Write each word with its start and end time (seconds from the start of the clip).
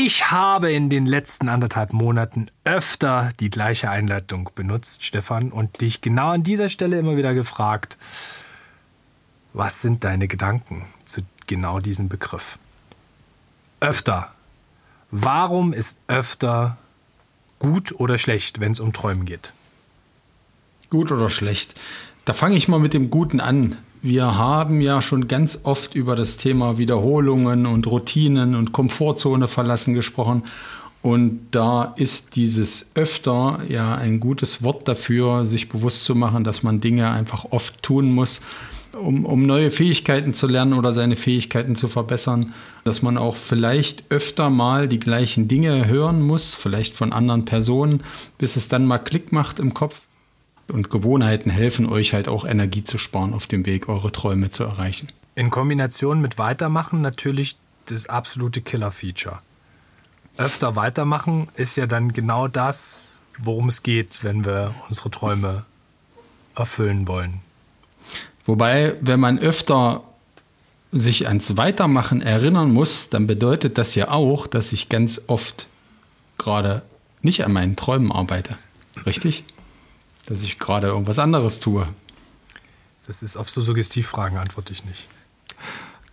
Ich 0.00 0.30
habe 0.30 0.70
in 0.70 0.90
den 0.90 1.06
letzten 1.06 1.48
anderthalb 1.48 1.92
Monaten 1.92 2.52
öfter 2.62 3.30
die 3.40 3.50
gleiche 3.50 3.90
Einleitung 3.90 4.48
benutzt, 4.54 5.04
Stefan, 5.04 5.50
und 5.50 5.80
dich 5.80 6.02
genau 6.02 6.28
an 6.30 6.44
dieser 6.44 6.68
Stelle 6.68 7.00
immer 7.00 7.16
wieder 7.16 7.34
gefragt, 7.34 7.98
was 9.54 9.82
sind 9.82 10.04
deine 10.04 10.28
Gedanken 10.28 10.86
zu 11.04 11.22
genau 11.48 11.80
diesem 11.80 12.08
Begriff? 12.08 12.60
Öfter. 13.80 14.30
Warum 15.10 15.72
ist 15.72 15.98
öfter 16.06 16.78
gut 17.58 17.90
oder 17.98 18.18
schlecht, 18.18 18.60
wenn 18.60 18.70
es 18.70 18.78
um 18.78 18.92
Träumen 18.92 19.24
geht? 19.24 19.52
Gut 20.90 21.10
oder 21.10 21.28
schlecht? 21.28 21.74
Da 22.24 22.34
fange 22.34 22.54
ich 22.54 22.68
mal 22.68 22.78
mit 22.78 22.94
dem 22.94 23.10
Guten 23.10 23.40
an. 23.40 23.76
Wir 24.00 24.36
haben 24.36 24.80
ja 24.80 25.02
schon 25.02 25.26
ganz 25.26 25.60
oft 25.64 25.96
über 25.96 26.14
das 26.14 26.36
Thema 26.36 26.78
Wiederholungen 26.78 27.66
und 27.66 27.86
Routinen 27.88 28.54
und 28.54 28.72
Komfortzone 28.72 29.48
verlassen 29.48 29.94
gesprochen. 29.94 30.44
Und 31.02 31.48
da 31.50 31.94
ist 31.96 32.36
dieses 32.36 32.90
öfter 32.94 33.60
ja 33.68 33.94
ein 33.94 34.20
gutes 34.20 34.62
Wort 34.62 34.86
dafür, 34.86 35.46
sich 35.46 35.68
bewusst 35.68 36.04
zu 36.04 36.14
machen, 36.14 36.44
dass 36.44 36.62
man 36.62 36.80
Dinge 36.80 37.10
einfach 37.10 37.46
oft 37.50 37.82
tun 37.82 38.12
muss, 38.12 38.40
um, 39.00 39.24
um 39.24 39.46
neue 39.46 39.70
Fähigkeiten 39.70 40.32
zu 40.32 40.46
lernen 40.46 40.74
oder 40.74 40.92
seine 40.92 41.16
Fähigkeiten 41.16 41.76
zu 41.76 41.88
verbessern. 41.88 42.52
Dass 42.84 43.02
man 43.02 43.16
auch 43.16 43.36
vielleicht 43.36 44.10
öfter 44.10 44.48
mal 44.48 44.86
die 44.88 45.00
gleichen 45.00 45.48
Dinge 45.48 45.86
hören 45.86 46.22
muss, 46.22 46.54
vielleicht 46.54 46.94
von 46.94 47.12
anderen 47.12 47.44
Personen, 47.44 48.02
bis 48.38 48.56
es 48.56 48.68
dann 48.68 48.86
mal 48.86 48.98
Klick 48.98 49.32
macht 49.32 49.58
im 49.58 49.74
Kopf. 49.74 50.07
Und 50.68 50.90
Gewohnheiten 50.90 51.50
helfen 51.50 51.86
euch 51.86 52.12
halt 52.12 52.28
auch 52.28 52.44
Energie 52.44 52.84
zu 52.84 52.98
sparen 52.98 53.32
auf 53.32 53.46
dem 53.46 53.64
Weg, 53.64 53.88
eure 53.88 54.12
Träume 54.12 54.50
zu 54.50 54.64
erreichen. 54.64 55.08
In 55.34 55.50
Kombination 55.50 56.20
mit 56.20 56.36
Weitermachen 56.36 57.00
natürlich 57.00 57.56
das 57.86 58.06
absolute 58.06 58.60
Killer-Feature. 58.60 59.38
Öfter 60.36 60.76
weitermachen 60.76 61.48
ist 61.54 61.76
ja 61.76 61.86
dann 61.86 62.12
genau 62.12 62.48
das, 62.48 63.06
worum 63.38 63.68
es 63.68 63.82
geht, 63.82 64.22
wenn 64.22 64.44
wir 64.44 64.74
unsere 64.88 65.10
Träume 65.10 65.64
erfüllen 66.54 67.08
wollen. 67.08 67.40
Wobei, 68.44 68.94
wenn 69.00 69.20
man 69.20 69.38
öfter 69.38 70.02
sich 70.92 71.28
ans 71.28 71.56
Weitermachen 71.56 72.22
erinnern 72.22 72.72
muss, 72.72 73.10
dann 73.10 73.26
bedeutet 73.26 73.78
das 73.78 73.94
ja 73.94 74.10
auch, 74.10 74.46
dass 74.46 74.72
ich 74.72 74.88
ganz 74.88 75.22
oft 75.26 75.66
gerade 76.38 76.82
nicht 77.22 77.44
an 77.44 77.52
meinen 77.52 77.76
Träumen 77.76 78.12
arbeite. 78.12 78.56
Richtig? 79.04 79.44
Dass 80.28 80.42
ich 80.42 80.58
gerade 80.58 80.88
irgendwas 80.88 81.18
anderes 81.18 81.60
tue. 81.60 81.86
Das 83.06 83.22
ist 83.22 83.38
auf 83.38 83.48
so 83.48 83.60
Suggestivfragen 83.60 84.36
antworte 84.36 84.72
ich 84.72 84.84
nicht. 84.84 85.08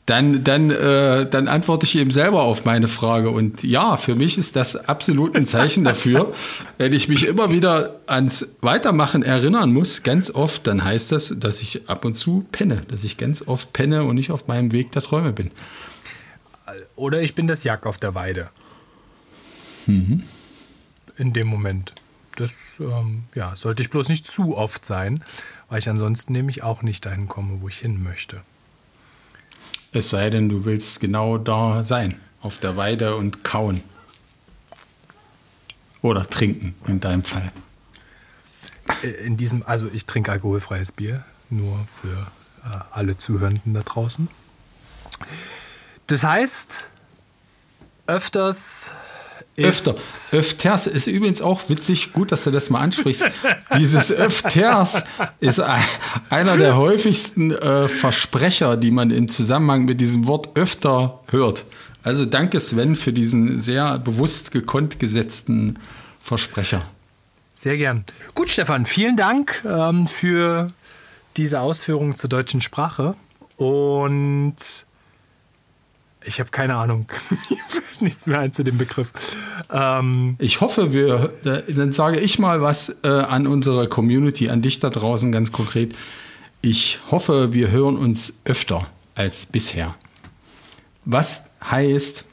Dann, 0.06 0.44
dann, 0.44 0.70
äh, 0.70 1.28
dann 1.28 1.48
antworte 1.48 1.86
ich 1.86 1.98
eben 1.98 2.12
selber 2.12 2.44
auf 2.44 2.64
meine 2.64 2.88
Frage. 2.88 3.32
Und 3.32 3.64
ja, 3.64 3.98
für 3.98 4.14
mich 4.14 4.38
ist 4.38 4.56
das 4.56 4.76
absolut 4.76 5.36
ein 5.36 5.46
Zeichen 5.46 5.84
dafür. 5.84 6.34
Wenn 6.78 6.94
ich 6.94 7.10
mich 7.10 7.26
immer 7.26 7.52
wieder 7.52 8.00
ans 8.06 8.48
Weitermachen 8.62 9.24
erinnern 9.24 9.74
muss, 9.74 10.04
ganz 10.04 10.30
oft, 10.30 10.68
dann 10.68 10.84
heißt 10.84 11.12
das, 11.12 11.34
dass 11.40 11.60
ich 11.60 11.90
ab 11.90 12.06
und 12.06 12.14
zu 12.14 12.46
penne, 12.52 12.84
dass 12.88 13.04
ich 13.04 13.18
ganz 13.18 13.46
oft 13.48 13.74
penne 13.74 14.04
und 14.04 14.16
nicht 14.16 14.32
auf 14.32 14.48
meinem 14.48 14.72
Weg 14.72 14.92
der 14.92 15.02
Träume 15.02 15.34
bin. 15.34 15.52
Oder 16.96 17.22
ich 17.22 17.36
bin 17.36 17.48
das 17.48 17.64
Jack 17.64 17.86
auf 17.86 17.98
der 17.98 18.14
Weide. 18.16 18.50
Mhm. 19.88 20.24
In 21.18 21.34
dem 21.34 21.48
Moment. 21.48 21.94
Das 22.36 22.78
ähm, 22.80 23.24
ja, 23.34 23.56
sollte 23.56 23.82
ich 23.82 23.90
bloß 23.90 24.10
nicht 24.10 24.28
zu 24.28 24.58
oft 24.58 24.86
sein, 24.86 25.24
weil 25.70 25.80
ich 25.80 25.90
ansonsten 25.90 26.34
nämlich 26.34 26.64
auch 26.64 26.82
nicht 26.82 27.06
dahin 27.06 27.28
komme, 27.28 27.62
wo 27.62 27.70
ich 27.70 27.80
hin 27.80 28.02
möchte. 28.04 28.42
Es 29.92 30.10
sei 30.10 30.30
denn, 30.30 30.50
du 30.50 30.66
willst 30.66 31.00
genau 31.00 31.38
da 31.38 31.82
sein, 31.82 32.20
auf 32.42 32.58
der 32.58 32.76
Weide 32.76 33.16
und 33.16 33.44
kauen. 33.44 33.82
Oder 36.02 36.30
trinken, 36.30 36.76
in 36.88 37.00
deinem 37.00 37.24
Fall. 37.24 37.52
Äh, 39.04 39.08
in 39.08 39.38
diesem, 39.38 39.64
also 39.66 39.88
ich 39.92 40.06
trinke 40.06 40.32
alkoholfreies 40.32 40.92
Bier, 40.92 41.24
nur 41.50 41.88
für 42.02 42.28
äh, 42.70 42.78
alle 42.92 43.18
Zuhörenden 43.18 43.74
da 43.74 43.82
draußen. 43.82 44.28
Das 46.08 46.24
heißt, 46.24 46.88
öfters 48.08 48.92
Öfter. 49.58 49.96
Öfters 50.32 50.86
ist 50.88 51.08
übrigens 51.08 51.42
auch 51.42 51.70
witzig, 51.70 52.12
gut, 52.12 52.32
dass 52.32 52.44
du 52.44 52.52
das 52.52 52.70
mal 52.70 52.82
ansprichst. 52.82 53.32
Dieses 53.78 54.12
Öfters 54.12 55.04
ist 55.40 55.62
einer 56.30 56.58
der 56.58 56.76
häufigsten 56.76 57.52
äh, 57.52 57.88
Versprecher, 57.88 58.76
die 58.76 58.92
man 58.92 59.12
im 59.12 59.30
Zusammenhang 59.30 59.86
mit 59.86 60.02
diesem 60.02 60.28
Wort 60.28 60.50
öfter 60.56 61.22
hört. 61.30 61.64
Also 62.04 62.26
danke 62.26 62.60
Sven 62.60 62.96
für 62.96 63.14
diesen 63.14 63.60
sehr 63.60 63.98
bewusst 63.98 64.52
gekonnt 64.52 65.00
gesetzten 65.00 65.80
Versprecher. 66.22 66.84
Sehr 67.54 67.78
gern. 67.78 68.04
Gut, 68.36 68.52
Stefan, 68.52 68.86
vielen 68.86 69.16
Dank 69.16 69.64
ähm, 69.66 70.08
für 70.08 70.68
diese 71.38 71.62
Ausführungen 71.62 72.16
zur 72.16 72.30
deutschen 72.30 72.62
Sprache. 72.62 73.16
Und 73.58 74.56
ich 76.26 76.40
habe 76.40 76.52
keine 76.52 76.76
Ahnung. 76.76 77.08
Mir 77.50 77.58
fällt 77.64 78.02
nichts 78.02 78.26
mehr 78.26 78.40
ein 78.40 78.54
zu 78.54 78.64
dem 78.64 78.78
Begriff. 78.78 79.12
Ähm 79.72 80.36
ich 80.40 80.62
hoffe, 80.62 80.94
wir, 80.94 81.34
äh, 81.44 81.74
dann 81.74 81.92
sage 81.92 82.20
ich 82.20 82.40
mal 82.40 82.62
was 82.62 82.98
äh, 83.04 83.08
an 83.08 83.48
unsere 83.48 83.88
Community, 83.88 84.50
an 84.50 84.62
dich 84.62 84.80
da 84.80 84.90
draußen 84.90 85.32
ganz 85.32 85.52
konkret. 85.52 85.96
Ich 86.62 87.00
hoffe, 87.12 87.54
wir 87.54 87.72
hören 87.72 87.98
uns 87.98 88.40
öfter 88.46 88.88
als 89.14 89.46
bisher. 89.46 89.96
Was 91.06 91.50
heißt, 91.70 92.26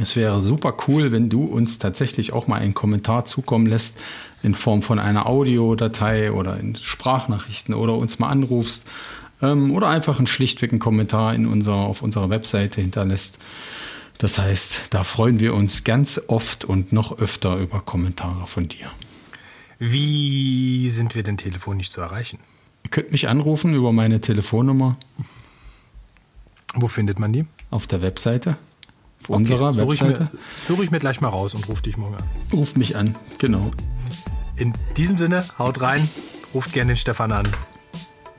es 0.00 0.16
wäre 0.16 0.40
super 0.40 0.76
cool, 0.88 1.12
wenn 1.12 1.28
du 1.28 1.44
uns 1.44 1.78
tatsächlich 1.78 2.32
auch 2.32 2.46
mal 2.46 2.56
einen 2.56 2.74
Kommentar 2.74 3.24
zukommen 3.24 3.66
lässt 3.66 3.98
in 4.42 4.54
Form 4.54 4.82
von 4.82 4.98
einer 4.98 5.26
Audiodatei 5.26 6.32
oder 6.32 6.58
in 6.58 6.76
Sprachnachrichten 6.76 7.74
oder 7.74 7.94
uns 7.94 8.18
mal 8.18 8.28
anrufst 8.28 8.84
ähm, 9.42 9.72
oder 9.72 9.88
einfach 9.88 10.18
einen 10.18 10.26
schlichtweg 10.26 10.70
einen 10.72 10.80
Kommentar 10.80 11.34
in 11.34 11.46
unserer, 11.46 11.76
auf 11.76 12.02
unserer 12.02 12.30
Webseite 12.30 12.80
hinterlässt. 12.80 13.38
Das 14.18 14.38
heißt, 14.38 14.82
da 14.90 15.02
freuen 15.02 15.40
wir 15.40 15.54
uns 15.54 15.84
ganz 15.84 16.20
oft 16.28 16.64
und 16.64 16.92
noch 16.92 17.18
öfter 17.18 17.56
über 17.56 17.80
Kommentare 17.80 18.46
von 18.46 18.68
dir. 18.68 18.90
Wie 19.78 20.90
sind 20.90 21.14
wir 21.14 21.22
denn 21.22 21.38
telefonisch 21.38 21.88
zu 21.88 22.02
erreichen? 22.02 22.38
Ihr 22.84 22.90
könnt 22.90 23.12
mich 23.12 23.28
anrufen 23.28 23.74
über 23.74 23.92
meine 23.92 24.20
Telefonnummer. 24.20 24.98
Wo 26.74 26.86
findet 26.86 27.18
man 27.18 27.32
die? 27.32 27.46
Auf 27.70 27.86
der 27.86 28.02
Webseite. 28.02 28.58
Auf 29.22 29.30
okay, 29.30 29.36
unserer 29.36 29.72
suche 29.72 29.88
Webseite. 29.88 30.24
Ich 30.24 30.32
mir, 30.32 30.40
suche 30.68 30.84
ich 30.84 30.90
mir 30.90 30.98
gleich 30.98 31.22
mal 31.22 31.28
raus 31.28 31.54
und 31.54 31.66
rufe 31.68 31.82
dich 31.82 31.96
morgen 31.96 32.16
an. 32.16 32.24
Ruft 32.52 32.76
mich 32.76 32.96
an, 32.96 33.14
genau. 33.38 33.70
In 34.56 34.74
diesem 34.98 35.16
Sinne, 35.16 35.44
haut 35.58 35.80
rein, 35.80 36.08
ruft 36.52 36.74
gerne 36.74 36.92
den 36.92 36.98
Stefan 36.98 37.32
an. 37.32 37.48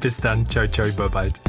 Bis 0.01 0.17
dann. 0.17 0.45
Ciao, 0.49 0.67
ciao, 0.67 0.87
über 0.87 1.09
bald. 1.09 1.39